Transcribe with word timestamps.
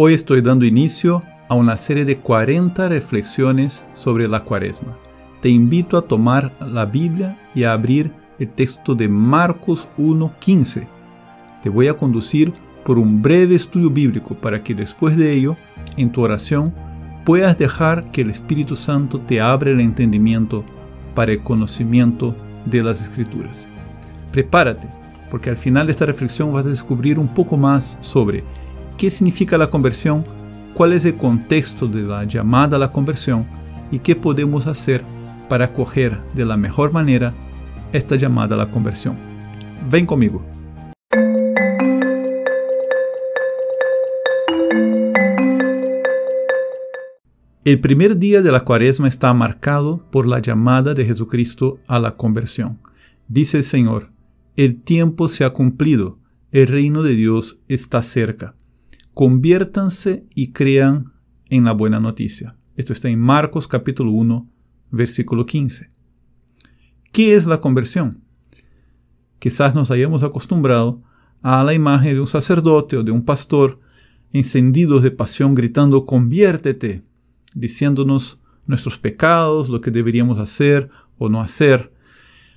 Hoy 0.00 0.14
estoy 0.14 0.42
dando 0.42 0.64
inicio 0.64 1.24
a 1.48 1.56
una 1.56 1.76
serie 1.76 2.04
de 2.04 2.18
40 2.18 2.88
reflexiones 2.88 3.84
sobre 3.94 4.28
la 4.28 4.44
cuaresma. 4.44 4.96
Te 5.42 5.48
invito 5.48 5.98
a 5.98 6.02
tomar 6.02 6.52
la 6.60 6.86
Biblia 6.86 7.36
y 7.52 7.64
a 7.64 7.72
abrir 7.72 8.12
el 8.38 8.48
texto 8.48 8.94
de 8.94 9.08
Marcos 9.08 9.88
1.15. 9.98 10.86
Te 11.64 11.68
voy 11.68 11.88
a 11.88 11.94
conducir 11.94 12.52
por 12.84 12.96
un 12.96 13.20
breve 13.20 13.56
estudio 13.56 13.90
bíblico 13.90 14.36
para 14.36 14.62
que 14.62 14.72
después 14.72 15.16
de 15.16 15.32
ello, 15.32 15.56
en 15.96 16.12
tu 16.12 16.22
oración, 16.22 16.72
puedas 17.24 17.58
dejar 17.58 18.12
que 18.12 18.20
el 18.20 18.30
Espíritu 18.30 18.76
Santo 18.76 19.18
te 19.18 19.40
abra 19.40 19.70
el 19.70 19.80
entendimiento 19.80 20.64
para 21.16 21.32
el 21.32 21.42
conocimiento 21.42 22.36
de 22.66 22.84
las 22.84 23.02
Escrituras. 23.02 23.68
Prepárate, 24.30 24.86
porque 25.28 25.50
al 25.50 25.56
final 25.56 25.86
de 25.88 25.90
esta 25.90 26.06
reflexión 26.06 26.52
vas 26.52 26.66
a 26.66 26.70
descubrir 26.70 27.18
un 27.18 27.26
poco 27.26 27.56
más 27.56 27.98
sobre 28.00 28.44
qué 28.98 29.10
significa 29.10 29.56
la 29.56 29.70
conversión, 29.70 30.24
cuál 30.74 30.92
es 30.92 31.04
el 31.04 31.14
contexto 31.14 31.86
de 31.86 32.02
la 32.02 32.24
llamada 32.24 32.76
a 32.76 32.80
la 32.80 32.90
conversión 32.90 33.46
y 33.92 34.00
qué 34.00 34.16
podemos 34.16 34.66
hacer 34.66 35.04
para 35.48 35.66
acoger 35.66 36.18
de 36.34 36.44
la 36.44 36.56
mejor 36.56 36.92
manera 36.92 37.32
esta 37.92 38.16
llamada 38.16 38.56
a 38.56 38.58
la 38.58 38.70
conversión. 38.70 39.16
Ven 39.88 40.04
conmigo. 40.04 40.44
El 47.64 47.80
primer 47.80 48.18
día 48.18 48.42
de 48.42 48.50
la 48.50 48.64
cuaresma 48.64 49.06
está 49.06 49.32
marcado 49.32 50.10
por 50.10 50.26
la 50.26 50.40
llamada 50.40 50.94
de 50.94 51.04
Jesucristo 51.04 51.78
a 51.86 52.00
la 52.00 52.16
conversión. 52.16 52.80
Dice 53.28 53.58
el 53.58 53.62
Señor, 53.62 54.10
el 54.56 54.82
tiempo 54.82 55.28
se 55.28 55.44
ha 55.44 55.50
cumplido, 55.50 56.18
el 56.50 56.66
reino 56.66 57.04
de 57.04 57.14
Dios 57.14 57.60
está 57.68 58.02
cerca 58.02 58.57
conviértanse 59.18 60.24
y 60.32 60.52
crean 60.52 61.12
en 61.50 61.64
la 61.64 61.72
buena 61.72 61.98
noticia. 61.98 62.54
Esto 62.76 62.92
está 62.92 63.08
en 63.08 63.18
Marcos 63.18 63.66
capítulo 63.66 64.12
1, 64.12 64.48
versículo 64.92 65.44
15. 65.44 65.90
¿Qué 67.10 67.34
es 67.34 67.44
la 67.48 67.60
conversión? 67.60 68.22
Quizás 69.40 69.74
nos 69.74 69.90
hayamos 69.90 70.22
acostumbrado 70.22 71.02
a 71.42 71.64
la 71.64 71.74
imagen 71.74 72.14
de 72.14 72.20
un 72.20 72.28
sacerdote 72.28 72.96
o 72.96 73.02
de 73.02 73.10
un 73.10 73.24
pastor 73.24 73.80
encendidos 74.32 75.02
de 75.02 75.10
pasión 75.10 75.52
gritando 75.56 76.06
conviértete, 76.06 77.02
diciéndonos 77.56 78.38
nuestros 78.66 78.98
pecados, 78.98 79.68
lo 79.68 79.80
que 79.80 79.90
deberíamos 79.90 80.38
hacer 80.38 80.90
o 81.18 81.28
no 81.28 81.40
hacer. 81.40 81.92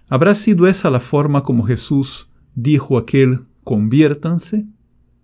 ¿Habrá 0.10 0.36
sido 0.36 0.68
esa 0.68 0.92
la 0.92 1.00
forma 1.00 1.42
como 1.42 1.64
Jesús 1.66 2.30
dijo 2.54 3.00
aquel 3.00 3.48
conviértanse? 3.64 4.68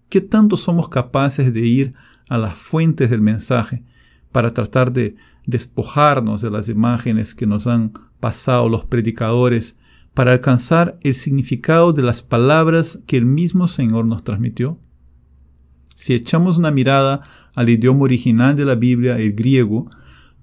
¿Qué 0.09 0.21
tanto 0.21 0.55
somos 0.55 0.89
capaces 0.89 1.53
de 1.53 1.61
ir 1.61 1.93
a 2.29 2.37
las 2.37 2.57
fuentes 2.57 3.09
del 3.09 3.21
mensaje 3.21 3.83
para 4.31 4.51
tratar 4.51 4.91
de 4.93 5.15
despojarnos 5.45 6.41
de 6.41 6.51
las 6.51 6.69
imágenes 6.69 7.33
que 7.33 7.45
nos 7.45 7.67
han 7.67 7.93
pasado 8.19 8.69
los 8.69 8.85
predicadores 8.85 9.77
para 10.13 10.31
alcanzar 10.31 10.97
el 11.01 11.13
significado 11.13 11.93
de 11.93 12.03
las 12.03 12.21
palabras 12.21 13.01
que 13.05 13.17
el 13.17 13.25
mismo 13.25 13.67
Señor 13.67 14.05
nos 14.05 14.23
transmitió? 14.23 14.79
Si 15.95 16.13
echamos 16.13 16.57
una 16.57 16.71
mirada 16.71 17.23
al 17.53 17.69
idioma 17.69 18.03
original 18.03 18.55
de 18.55 18.65
la 18.65 18.75
Biblia, 18.75 19.17
el 19.17 19.33
griego, 19.33 19.89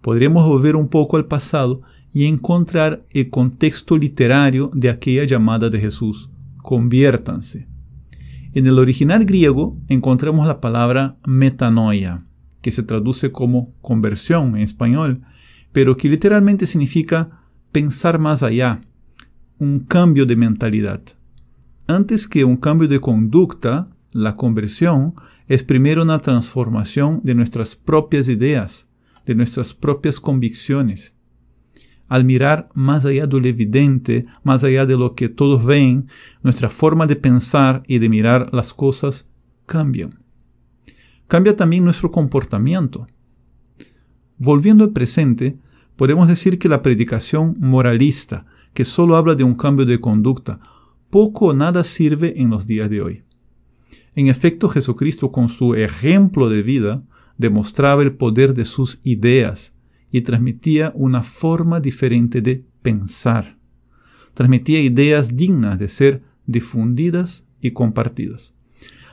podríamos 0.00 0.46
volver 0.46 0.76
un 0.76 0.88
poco 0.88 1.16
al 1.16 1.26
pasado 1.26 1.82
y 2.12 2.26
encontrar 2.26 3.04
el 3.10 3.30
contexto 3.30 3.96
literario 3.96 4.70
de 4.74 4.90
aquella 4.90 5.24
llamada 5.24 5.70
de 5.70 5.80
Jesús. 5.80 6.28
Conviértanse. 6.58 7.73
En 8.54 8.68
el 8.68 8.78
original 8.78 9.24
griego 9.24 9.76
encontramos 9.88 10.46
la 10.46 10.60
palabra 10.60 11.16
metanoia, 11.26 12.24
que 12.62 12.70
se 12.70 12.84
traduce 12.84 13.32
como 13.32 13.74
conversión 13.82 14.54
en 14.54 14.62
español, 14.62 15.22
pero 15.72 15.96
que 15.96 16.08
literalmente 16.08 16.66
significa 16.66 17.42
pensar 17.72 18.20
más 18.20 18.44
allá, 18.44 18.80
un 19.58 19.80
cambio 19.80 20.24
de 20.24 20.36
mentalidad. 20.36 21.02
Antes 21.88 22.28
que 22.28 22.44
un 22.44 22.56
cambio 22.56 22.86
de 22.86 23.00
conducta, 23.00 23.88
la 24.12 24.36
conversión 24.36 25.14
es 25.48 25.64
primero 25.64 26.04
una 26.04 26.20
transformación 26.20 27.20
de 27.24 27.34
nuestras 27.34 27.74
propias 27.74 28.28
ideas, 28.28 28.88
de 29.26 29.34
nuestras 29.34 29.74
propias 29.74 30.20
convicciones 30.20 31.13
al 32.08 32.24
mirar 32.24 32.68
más 32.74 33.04
allá 33.04 33.26
de 33.26 33.40
lo 33.40 33.46
evidente, 33.46 34.24
más 34.42 34.64
allá 34.64 34.86
de 34.86 34.96
lo 34.96 35.14
que 35.14 35.28
todos 35.28 35.64
ven, 35.64 36.08
nuestra 36.42 36.70
forma 36.70 37.06
de 37.06 37.16
pensar 37.16 37.82
y 37.86 37.98
de 37.98 38.08
mirar 38.08 38.50
las 38.52 38.74
cosas 38.74 39.28
cambia. 39.66 40.10
Cambia 41.26 41.56
también 41.56 41.84
nuestro 41.84 42.10
comportamiento. 42.10 43.06
Volviendo 44.36 44.84
al 44.84 44.90
presente, 44.90 45.56
podemos 45.96 46.28
decir 46.28 46.58
que 46.58 46.68
la 46.68 46.82
predicación 46.82 47.56
moralista, 47.58 48.46
que 48.74 48.84
solo 48.84 49.16
habla 49.16 49.34
de 49.34 49.44
un 49.44 49.54
cambio 49.54 49.86
de 49.86 50.00
conducta, 50.00 50.60
poco 51.10 51.46
o 51.46 51.54
nada 51.54 51.84
sirve 51.84 52.34
en 52.40 52.50
los 52.50 52.66
días 52.66 52.90
de 52.90 53.00
hoy. 53.00 53.22
En 54.14 54.28
efecto, 54.28 54.68
Jesucristo 54.68 55.32
con 55.32 55.48
su 55.48 55.74
ejemplo 55.74 56.48
de 56.48 56.62
vida 56.62 57.02
demostraba 57.38 58.02
el 58.02 58.14
poder 58.16 58.54
de 58.54 58.64
sus 58.64 59.00
ideas, 59.02 59.74
y 60.14 60.20
transmitía 60.20 60.92
una 60.94 61.24
forma 61.24 61.80
diferente 61.80 62.40
de 62.40 62.64
pensar. 62.82 63.58
Transmitía 64.32 64.80
ideas 64.80 65.34
dignas 65.34 65.76
de 65.76 65.88
ser 65.88 66.22
difundidas 66.46 67.44
y 67.60 67.72
compartidas. 67.72 68.54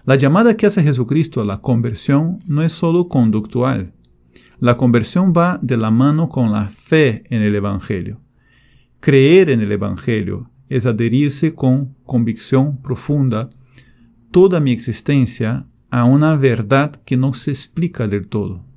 La 0.05 0.15
llamada 0.15 0.55
que 0.55 0.67
hace 0.67 0.83
Jesucristo 0.83 1.41
a 1.41 1.45
la 1.45 1.59
conversión 1.59 2.37
no 2.45 2.61
es 2.61 2.71
solo 2.71 3.07
conductual. 3.07 3.93
La 4.59 4.77
conversión 4.77 5.33
va 5.35 5.57
de 5.63 5.75
la 5.75 5.89
mano 5.89 6.29
con 6.29 6.51
la 6.51 6.69
fe 6.69 7.23
en 7.31 7.41
el 7.41 7.55
Evangelio. 7.55 8.21
Creer 8.99 9.49
en 9.49 9.61
el 9.61 9.71
Evangelio 9.71 10.51
es 10.69 10.85
adherirse 10.85 11.55
con 11.55 11.95
convicción 12.05 12.79
profunda 12.79 13.49
toda 14.29 14.59
mi 14.59 14.71
existencia 14.71 15.65
a 15.89 16.03
una 16.03 16.35
verdad 16.35 16.91
que 17.05 17.17
no 17.17 17.33
se 17.33 17.49
explica 17.49 18.07
del 18.07 18.27
todo 18.27 18.69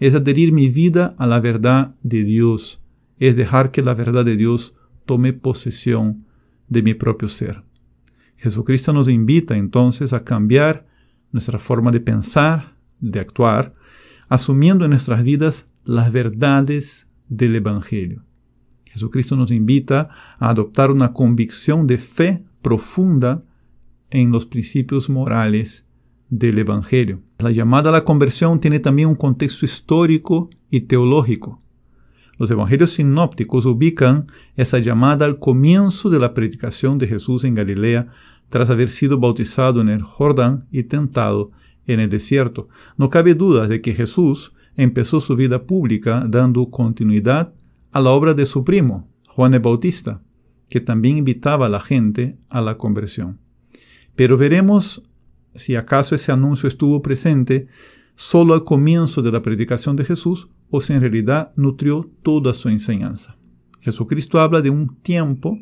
es 0.00 0.14
adherir 0.14 0.50
mi 0.52 0.68
vida 0.68 1.14
a 1.18 1.26
la 1.26 1.40
verdad 1.40 1.94
de 2.02 2.24
Dios, 2.24 2.80
es 3.18 3.36
dejar 3.36 3.70
que 3.70 3.82
la 3.82 3.94
verdad 3.94 4.24
de 4.24 4.36
Dios 4.36 4.74
tome 5.04 5.34
posesión 5.34 6.24
de 6.68 6.82
mi 6.82 6.94
propio 6.94 7.28
ser. 7.28 7.62
Jesucristo 8.36 8.94
nos 8.94 9.08
invita 9.08 9.56
entonces 9.56 10.14
a 10.14 10.24
cambiar 10.24 10.86
nuestra 11.30 11.58
forma 11.58 11.90
de 11.90 12.00
pensar, 12.00 12.74
de 12.98 13.20
actuar, 13.20 13.74
asumiendo 14.28 14.86
en 14.86 14.92
nuestras 14.92 15.22
vidas 15.22 15.68
las 15.84 16.10
verdades 16.10 17.06
del 17.28 17.56
Evangelio. 17.56 18.24
Jesucristo 18.86 19.36
nos 19.36 19.50
invita 19.50 20.08
a 20.38 20.48
adoptar 20.48 20.90
una 20.90 21.12
convicción 21.12 21.86
de 21.86 21.98
fe 21.98 22.42
profunda 22.62 23.44
en 24.08 24.32
los 24.32 24.46
principios 24.46 25.10
morales 25.10 25.86
del 26.30 26.58
Evangelio. 26.58 27.20
La 27.38 27.50
llamada 27.50 27.90
a 27.90 27.92
la 27.92 28.04
conversión 28.04 28.60
tiene 28.60 28.78
también 28.78 29.08
un 29.08 29.16
contexto 29.16 29.66
histórico 29.66 30.48
y 30.70 30.82
teológico. 30.82 31.60
Los 32.38 32.50
evangelios 32.50 32.92
sinópticos 32.92 33.66
ubican 33.66 34.28
esa 34.56 34.78
llamada 34.78 35.26
al 35.26 35.38
comienzo 35.38 36.08
de 36.08 36.18
la 36.18 36.32
predicación 36.32 36.96
de 36.96 37.06
Jesús 37.06 37.44
en 37.44 37.54
Galilea 37.54 38.06
tras 38.48 38.70
haber 38.70 38.88
sido 38.88 39.18
bautizado 39.18 39.82
en 39.82 39.90
el 39.90 40.02
Jordán 40.02 40.66
y 40.70 40.84
tentado 40.84 41.50
en 41.86 42.00
el 42.00 42.08
desierto. 42.08 42.68
No 42.96 43.10
cabe 43.10 43.34
duda 43.34 43.68
de 43.68 43.82
que 43.82 43.92
Jesús 43.92 44.54
empezó 44.74 45.20
su 45.20 45.36
vida 45.36 45.64
pública 45.64 46.24
dando 46.26 46.70
continuidad 46.70 47.52
a 47.92 48.00
la 48.00 48.10
obra 48.10 48.32
de 48.32 48.46
su 48.46 48.64
primo, 48.64 49.08
Juan 49.26 49.52
el 49.52 49.60
Bautista, 49.60 50.22
que 50.70 50.80
también 50.80 51.18
invitaba 51.18 51.66
a 51.66 51.68
la 51.68 51.80
gente 51.80 52.38
a 52.48 52.60
la 52.60 52.78
conversión. 52.78 53.38
Pero 54.16 54.36
veremos 54.36 55.02
si 55.54 55.76
acaso 55.76 56.14
ese 56.14 56.32
anuncio 56.32 56.68
estuvo 56.68 57.02
presente 57.02 57.68
solo 58.14 58.54
al 58.54 58.64
comienzo 58.64 59.22
de 59.22 59.32
la 59.32 59.42
predicación 59.42 59.96
de 59.96 60.04
Jesús 60.04 60.48
o 60.70 60.80
si 60.80 60.92
en 60.92 61.00
realidad 61.00 61.52
nutrió 61.56 62.10
toda 62.22 62.52
su 62.52 62.68
enseñanza. 62.68 63.36
Jesucristo 63.80 64.38
habla 64.38 64.60
de 64.60 64.70
un 64.70 64.96
tiempo 65.02 65.58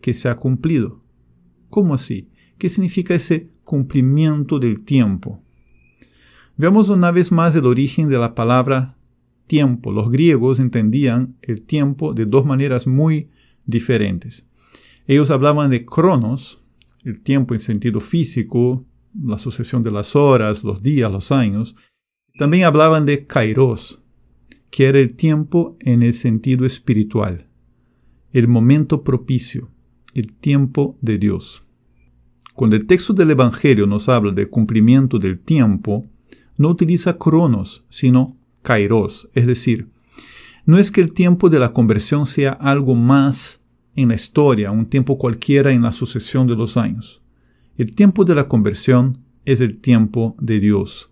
que 0.00 0.12
se 0.14 0.28
ha 0.28 0.36
cumplido. 0.36 1.02
¿Cómo 1.68 1.94
así? 1.94 2.28
¿Qué 2.58 2.68
significa 2.68 3.14
ese 3.14 3.50
cumplimiento 3.64 4.58
del 4.58 4.82
tiempo? 4.82 5.42
Veamos 6.56 6.88
una 6.88 7.10
vez 7.10 7.32
más 7.32 7.54
el 7.54 7.64
origen 7.64 8.08
de 8.08 8.18
la 8.18 8.34
palabra 8.34 8.96
tiempo. 9.46 9.92
Los 9.92 10.10
griegos 10.10 10.60
entendían 10.60 11.36
el 11.42 11.62
tiempo 11.62 12.12
de 12.12 12.26
dos 12.26 12.44
maneras 12.44 12.86
muy 12.86 13.30
diferentes. 13.66 14.46
Ellos 15.06 15.30
hablaban 15.30 15.70
de 15.70 15.84
cronos, 15.84 16.60
el 17.04 17.20
tiempo 17.20 17.54
en 17.54 17.60
sentido 17.60 18.00
físico, 18.00 18.84
la 19.14 19.38
sucesión 19.38 19.82
de 19.82 19.90
las 19.90 20.14
horas, 20.16 20.64
los 20.64 20.82
días, 20.82 21.10
los 21.10 21.32
años. 21.32 21.76
También 22.38 22.64
hablaban 22.64 23.06
de 23.06 23.26
kairos, 23.26 24.00
que 24.70 24.86
era 24.86 24.98
el 24.98 25.14
tiempo 25.14 25.76
en 25.80 26.02
el 26.02 26.12
sentido 26.12 26.64
espiritual, 26.64 27.46
el 28.32 28.48
momento 28.48 29.02
propicio, 29.02 29.70
el 30.14 30.32
tiempo 30.32 30.96
de 31.00 31.18
Dios. 31.18 31.64
Cuando 32.54 32.76
el 32.76 32.86
texto 32.86 33.12
del 33.12 33.30
Evangelio 33.30 33.86
nos 33.86 34.08
habla 34.08 34.32
del 34.32 34.48
cumplimiento 34.48 35.18
del 35.18 35.38
tiempo, 35.38 36.06
no 36.56 36.68
utiliza 36.68 37.16
cronos, 37.16 37.84
sino 37.88 38.36
kairos, 38.62 39.28
es 39.34 39.46
decir, 39.46 39.88
no 40.66 40.78
es 40.78 40.90
que 40.90 41.00
el 41.00 41.12
tiempo 41.12 41.48
de 41.48 41.58
la 41.58 41.72
conversión 41.72 42.26
sea 42.26 42.52
algo 42.52 42.94
más 42.94 43.60
en 43.96 44.08
la 44.08 44.14
historia, 44.14 44.70
un 44.70 44.86
tiempo 44.86 45.18
cualquiera 45.18 45.72
en 45.72 45.82
la 45.82 45.92
sucesión 45.92 46.46
de 46.46 46.54
los 46.54 46.76
años. 46.76 47.19
El 47.80 47.94
tiempo 47.94 48.26
de 48.26 48.34
la 48.34 48.46
conversión 48.46 49.24
es 49.46 49.62
el 49.62 49.78
tiempo 49.78 50.36
de 50.38 50.60
Dios. 50.60 51.10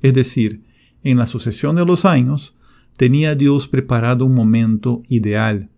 Es 0.00 0.14
decir, 0.14 0.62
en 1.02 1.18
la 1.18 1.26
sucesión 1.26 1.76
de 1.76 1.84
los 1.84 2.06
años, 2.06 2.56
tenía 2.96 3.34
Dios 3.34 3.68
preparado 3.68 4.24
un 4.24 4.34
momento 4.34 5.02
ideal, 5.08 5.68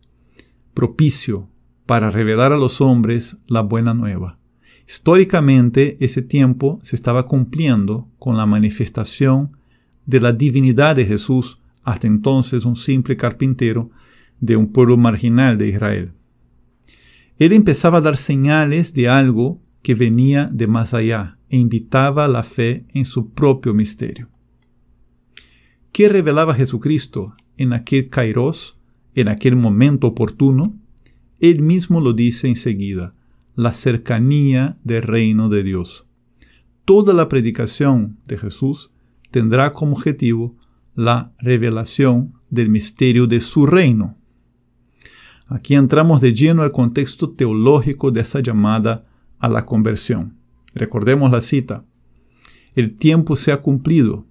propicio, 0.75 1.49
para 1.87 2.09
revelar 2.11 2.53
a 2.53 2.57
los 2.57 2.81
hombres 2.81 3.39
la 3.49 3.63
buena 3.63 3.95
nueva. 3.95 4.39
Históricamente, 4.87 5.97
ese 5.99 6.23
tiempo 6.23 6.79
se 6.85 6.95
estaba 6.95 7.27
cumpliendo 7.27 8.09
con 8.21 8.37
la 8.37 8.47
manifestación 8.47 9.57
de 10.07 10.21
la 10.21 10.33
divinidad 10.33 10.95
de 10.95 11.05
Jesús, 11.05 11.59
hasta 11.83 12.07
entonces 12.07 12.65
un 12.65 12.77
simple 12.77 13.17
carpintero 13.17 13.91
de 14.39 14.55
un 14.55 14.71
pueblo 14.71 14.97
marginal 14.97 15.59
de 15.59 15.67
Israel. 15.67 16.13
Él 17.39 17.53
empezaba 17.53 17.99
a 17.99 18.03
dar 18.03 18.17
señales 18.17 18.95
de 18.95 19.09
algo 19.09 19.61
que 19.89 19.95
venía 19.95 20.51
de 20.53 20.67
más 20.67 20.93
allá 20.93 21.39
e 21.49 21.57
invitaba 21.57 22.29
la 22.29 22.43
fe 22.43 22.85
en 22.93 23.07
su 23.07 23.31
propio 23.31 23.73
misterio. 23.73 24.29
¿Qué 25.93 26.11
revelaba 26.11 26.53
Jesucristo 26.53 27.35
en 27.57 27.73
aquel 27.73 28.11
kairos, 28.11 28.77
en 29.15 29.29
aquel 29.29 29.57
momento 29.57 30.09
oportuno? 30.09 30.75
Él 31.41 31.63
mismo 31.63 32.03
lo 32.03 32.13
dice 32.13 32.49
enseguida, 32.49 33.15
la 33.55 33.73
cercanía 33.73 34.77
del 34.85 35.05
reino 35.05 35.49
de 35.49 35.63
Dios. 35.63 36.05
Toda 36.85 37.15
la 37.15 37.31
predicación 37.31 38.19
de 38.27 38.37
Jesús 38.37 38.91
tendrá 39.31 39.73
como 39.73 39.95
objetivo 39.95 40.55
la 40.95 41.33
revelación 41.39 42.35
del 42.51 42.69
misterio 42.69 43.27
de 43.27 43.41
su 43.41 43.65
reino. 43.65 44.19
Aquí 45.47 45.75
entramos 45.75 46.21
de 46.21 46.35
lleno 46.35 46.63
al 46.63 46.73
contexto 46.73 47.31
teológico 47.31 48.11
de 48.11 48.21
esa 48.21 48.41
llamada 48.41 49.08
a 49.39 49.49
la 49.49 49.67
conversión. 49.67 50.37
Recordemos 50.75 51.31
la 51.31 51.41
cita. 51.41 51.85
El 52.75 52.97
tiempo 52.97 53.37
se 53.37 53.53
ha 53.53 53.59
cumplido. 53.59 54.27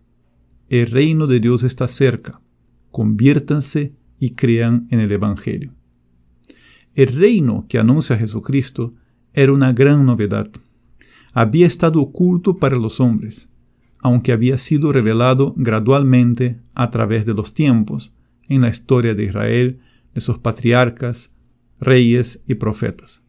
El 0.69 0.91
reino 0.91 1.27
de 1.27 1.39
Dios 1.39 1.63
está 1.63 1.87
cerca. 1.87 2.41
Conviértanse 2.91 3.93
y 4.19 4.31
crean 4.31 4.87
en 4.89 4.99
el 4.99 5.11
Evangelio. 5.11 5.73
El 6.95 7.15
reino 7.15 7.65
que 7.69 7.77
anuncia 7.77 8.17
Jesucristo 8.17 8.93
era 9.33 9.53
una 9.53 9.71
gran 9.71 10.05
novedad. 10.05 10.49
Había 11.33 11.67
estado 11.67 12.01
oculto 12.01 12.57
para 12.57 12.77
los 12.77 12.99
hombres, 12.99 13.49
aunque 13.99 14.31
había 14.31 14.57
sido 14.57 14.91
revelado 14.91 15.53
gradualmente 15.57 16.59
a 16.73 16.89
través 16.89 17.25
de 17.25 17.35
los 17.35 17.53
tiempos 17.53 18.13
en 18.49 18.61
la 18.61 18.69
historia 18.69 19.13
de 19.13 19.25
Israel 19.25 19.79
de 20.15 20.21
sus 20.21 20.39
patriarcas, 20.39 21.31
reyes 21.79 22.41
y 22.47 22.55
profetas. 22.55 23.21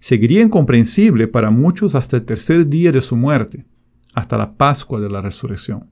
Seguiría 0.00 0.40
incomprensible 0.40 1.28
para 1.28 1.50
muchos 1.50 1.94
hasta 1.94 2.16
el 2.16 2.24
tercer 2.24 2.66
día 2.66 2.90
de 2.90 3.02
su 3.02 3.16
muerte, 3.16 3.66
hasta 4.14 4.38
la 4.38 4.54
Pascua 4.54 4.98
de 4.98 5.10
la 5.10 5.20
Resurrección. 5.20 5.90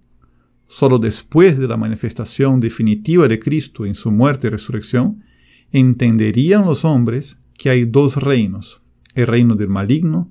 Solo 0.66 0.98
después 0.98 1.58
de 1.58 1.68
la 1.68 1.76
manifestación 1.76 2.58
definitiva 2.58 3.28
de 3.28 3.38
Cristo 3.38 3.84
en 3.84 3.94
su 3.94 4.10
muerte 4.10 4.46
y 4.46 4.50
resurrección, 4.50 5.22
entenderían 5.70 6.64
los 6.64 6.84
hombres 6.86 7.38
que 7.56 7.68
hay 7.68 7.84
dos 7.84 8.16
reinos, 8.16 8.80
el 9.14 9.26
reino 9.26 9.54
del 9.54 9.68
maligno 9.68 10.30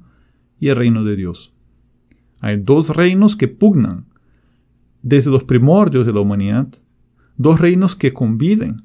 y 0.60 0.70
el 0.70 0.76
reino 0.76 1.04
de 1.04 1.16
Dios. 1.16 1.54
Hay 2.40 2.58
dos 2.58 2.90
reinos 2.90 3.36
que 3.36 3.48
pugnan 3.48 4.06
desde 5.04 5.30
los 5.30 5.44
primordios 5.44 6.06
de 6.06 6.14
la 6.14 6.22
humanidad, 6.22 6.68
dos 7.36 7.60
reinos 7.60 7.96
que 7.96 8.12
conviven 8.12 8.84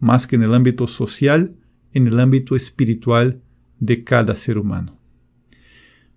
más 0.00 0.26
que 0.26 0.36
en 0.36 0.42
el 0.42 0.54
ámbito 0.54 0.86
social, 0.86 1.56
en 1.92 2.06
el 2.06 2.18
ámbito 2.20 2.56
espiritual 2.56 3.40
de 3.84 4.04
cada 4.04 4.34
ser 4.34 4.58
humano. 4.58 4.96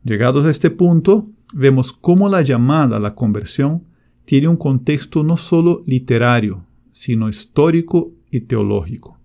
Llegados 0.03 0.45
a 0.45 0.51
este 0.51 0.69
punto, 0.69 1.29
vemos 1.53 1.91
cómo 1.91 2.29
la 2.29 2.41
llamada 2.41 2.97
a 2.97 2.99
la 2.99 3.15
conversión 3.15 3.83
tiene 4.25 4.47
un 4.47 4.57
contexto 4.57 5.23
no 5.23 5.37
solo 5.37 5.83
literario, 5.85 6.65
sino 6.91 7.29
histórico 7.29 8.11
y 8.31 8.41
teológico, 8.41 9.17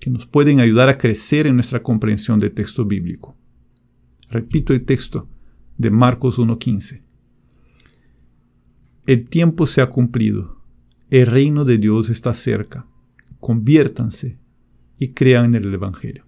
que 0.00 0.10
nos 0.10 0.26
pueden 0.26 0.60
ayudar 0.60 0.88
a 0.88 0.98
crecer 0.98 1.46
en 1.46 1.54
nuestra 1.54 1.82
comprensión 1.82 2.38
del 2.38 2.52
texto 2.52 2.84
bíblico. 2.84 3.36
Repito 4.30 4.72
el 4.72 4.84
texto 4.84 5.28
de 5.76 5.90
Marcos 5.90 6.38
1.15. 6.38 7.02
El 9.06 9.28
tiempo 9.28 9.66
se 9.66 9.80
ha 9.80 9.86
cumplido, 9.86 10.60
el 11.10 11.26
reino 11.26 11.64
de 11.64 11.78
Dios 11.78 12.10
está 12.10 12.34
cerca 12.34 12.86
conviértanse 13.40 14.38
y 14.98 15.08
crean 15.12 15.54
en 15.54 15.64
el 15.64 15.74
Evangelio. 15.74 16.24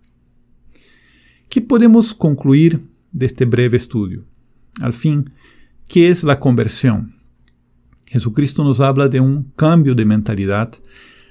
¿Qué 1.50 1.60
podemos 1.60 2.14
concluir 2.14 2.80
de 3.12 3.26
este 3.26 3.44
breve 3.44 3.76
estudio? 3.76 4.24
Al 4.80 4.94
fin, 4.94 5.32
¿qué 5.86 6.08
es 6.08 6.24
la 6.24 6.40
conversión? 6.40 7.16
Jesucristo 8.06 8.64
nos 8.64 8.80
habla 8.80 9.08
de 9.08 9.20
un 9.20 9.52
cambio 9.56 9.94
de 9.94 10.06
mentalidad. 10.06 10.72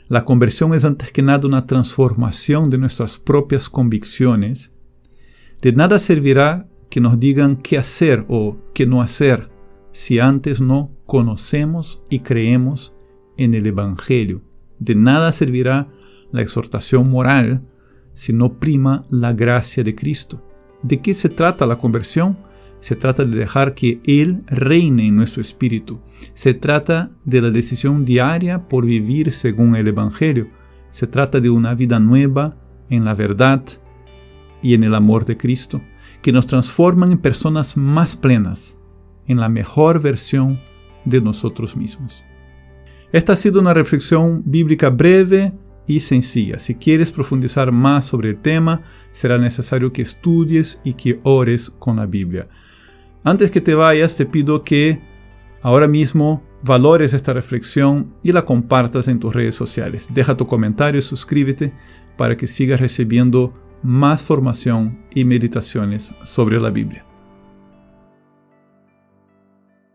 La 0.07 0.25
conversión 0.25 0.75
es 0.75 0.85
antes 0.85 1.11
que 1.11 1.23
nada 1.23 1.47
una 1.47 1.65
transformación 1.65 2.69
de 2.69 2.77
nuestras 2.77 3.17
propias 3.17 3.69
convicciones. 3.69 4.71
De 5.61 5.71
nada 5.73 5.97
servirá 5.97 6.67
que 6.91 7.01
nos 7.01 7.19
digan 7.19 7.55
qué 7.55 7.77
hacer 7.77 8.25
o 8.27 8.57
qué 8.75 8.85
no 8.85 9.01
hacer 9.01 9.49
si 9.91 10.19
antes 10.19 10.61
no 10.61 10.91
conocemos 11.05 12.03
y 12.09 12.19
creemos 12.19 12.93
en 13.37 13.55
el 13.55 13.65
Evangelio 13.65 14.43
de 14.79 14.95
nada 14.95 15.31
servirá 15.31 15.87
la 16.31 16.41
exhortación 16.41 17.09
moral 17.09 17.61
si 18.13 18.33
no 18.33 18.53
prima 18.59 19.05
la 19.09 19.33
gracia 19.33 19.83
de 19.83 19.95
Cristo. 19.95 20.43
¿De 20.83 20.99
qué 21.01 21.13
se 21.13 21.29
trata 21.29 21.65
la 21.65 21.77
conversión? 21.77 22.37
Se 22.79 22.95
trata 22.95 23.25
de 23.25 23.37
dejar 23.37 23.73
que 23.73 23.99
Él 24.05 24.43
reine 24.47 25.07
en 25.07 25.15
nuestro 25.15 25.41
espíritu. 25.41 25.99
Se 26.33 26.53
trata 26.53 27.09
de 27.25 27.41
la 27.41 27.49
decisión 27.49 28.05
diaria 28.05 28.67
por 28.69 28.85
vivir 28.85 29.33
según 29.33 29.75
el 29.75 29.87
Evangelio. 29.87 30.47
Se 30.89 31.05
trata 31.05 31.39
de 31.39 31.49
una 31.49 31.73
vida 31.75 31.99
nueva 31.99 32.57
en 32.89 33.05
la 33.05 33.13
verdad 33.13 33.63
y 34.61 34.73
en 34.73 34.83
el 34.83 34.95
amor 34.95 35.25
de 35.25 35.37
Cristo, 35.37 35.81
que 36.21 36.31
nos 36.31 36.47
transforman 36.47 37.11
en 37.11 37.17
personas 37.17 37.77
más 37.77 38.15
plenas, 38.15 38.77
en 39.27 39.39
la 39.39 39.49
mejor 39.49 40.01
versión 40.01 40.59
de 41.05 41.21
nosotros 41.21 41.75
mismos. 41.75 42.23
Esta 43.11 43.33
ha 43.33 43.35
sido 43.35 43.59
una 43.59 43.73
reflexión 43.73 44.43
bíblica 44.45 44.89
breve 44.89 45.53
y 45.89 46.01
sencilla. 46.01 46.59
Si 46.59 46.75
quieres 46.75 47.09
profundizar 47.09 47.71
más 47.71 48.05
sobre 48.05 48.29
el 48.29 48.37
tema, 48.37 48.83
será 49.11 49.39
necesario 49.39 49.91
que 49.91 50.03
estudies 50.03 50.79
y 50.83 50.93
que 50.93 51.19
ores 51.23 51.71
con 51.71 51.97
la 51.97 52.05
Biblia. 52.05 52.47
Antes 53.23 53.49
que 53.49 53.59
te 53.59 53.73
vayas, 53.73 54.15
te 54.15 54.27
pido 54.27 54.63
que 54.63 55.01
ahora 55.63 55.87
mismo 55.87 56.43
valores 56.63 57.15
esta 57.15 57.33
reflexión 57.33 58.13
y 58.21 58.31
la 58.31 58.45
compartas 58.45 59.07
en 59.07 59.19
tus 59.19 59.33
redes 59.33 59.55
sociales. 59.55 60.07
Deja 60.13 60.37
tu 60.37 60.45
comentario 60.45 60.99
y 60.99 61.01
suscríbete 61.01 61.73
para 62.17 62.37
que 62.37 62.45
sigas 62.45 62.79
recibiendo 62.79 63.51
más 63.81 64.21
formación 64.21 64.99
y 65.09 65.25
meditaciones 65.25 66.13
sobre 66.23 66.61
la 66.61 66.69
Biblia. 66.69 67.08